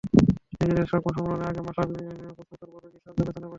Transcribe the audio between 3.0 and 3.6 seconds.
অংশ পেছনে বসে শুনলেন।